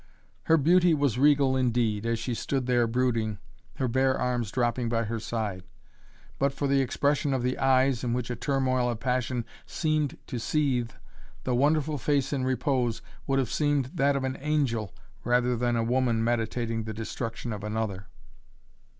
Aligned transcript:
Her 0.45 0.57
beauty 0.57 0.95
was 0.95 1.19
regal 1.19 1.55
indeed, 1.55 2.07
as 2.07 2.17
she 2.17 2.33
stood 2.33 2.65
there 2.65 2.87
brooding, 2.87 3.37
her 3.75 3.87
bare 3.87 4.17
arms 4.17 4.49
dropping 4.49 4.89
by 4.89 5.03
her 5.03 5.19
side. 5.19 5.61
But 6.39 6.53
for 6.53 6.67
the 6.67 6.81
expression 6.81 7.35
of 7.35 7.43
the 7.43 7.55
eyes, 7.59 8.03
in 8.03 8.11
which 8.11 8.31
a 8.31 8.35
turmoil 8.35 8.89
of 8.89 8.99
passion 8.99 9.45
seemed 9.67 10.17
to 10.25 10.39
seethe, 10.39 10.93
the 11.43 11.53
wonderful 11.53 11.99
face 11.99 12.33
in 12.33 12.43
repose 12.45 13.03
would 13.27 13.37
have 13.37 13.51
seemed 13.51 13.91
that 13.93 14.15
of 14.15 14.23
an 14.23 14.37
angel 14.39 14.91
rather 15.23 15.55
than 15.55 15.75
a 15.75 15.83
woman 15.83 16.23
meditating 16.23 16.85
the 16.85 16.95
destruction 16.95 17.53
of 17.53 17.63
another. 17.63 18.07